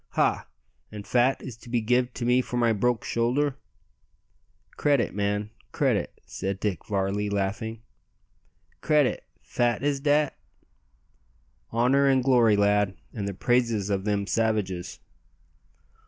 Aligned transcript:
"Ha! 0.13 0.47
an' 0.91 1.03
fat 1.03 1.43
is 1.43 1.55
to 1.57 1.69
be 1.69 1.79
give 1.79 2.11
to 2.15 2.25
me 2.25 2.41
for 2.41 2.57
my 2.57 2.73
broke 2.73 3.03
shoulder?" 3.05 3.59
"Credit, 4.75 5.13
man, 5.13 5.51
credit," 5.71 6.19
said 6.25 6.59
Dick 6.59 6.83
Varley, 6.87 7.29
laughing. 7.29 7.83
"Credit! 8.81 9.23
fat 9.43 9.83
is 9.83 9.99
dat?" 9.99 10.35
"Honour 11.71 12.07
and 12.07 12.23
glory, 12.23 12.57
lad, 12.57 12.95
and 13.13 13.27
the 13.27 13.35
praises 13.35 13.91
of 13.91 14.05
them 14.05 14.25
savages." 14.25 14.99